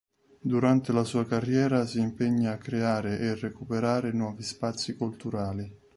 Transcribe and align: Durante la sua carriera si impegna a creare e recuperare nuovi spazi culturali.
Durante 0.41 0.91
la 0.93 1.03
sua 1.03 1.27
carriera 1.27 1.85
si 1.85 1.99
impegna 1.99 2.53
a 2.53 2.57
creare 2.57 3.19
e 3.19 3.35
recuperare 3.35 4.11
nuovi 4.11 4.41
spazi 4.41 4.95
culturali. 4.95 5.71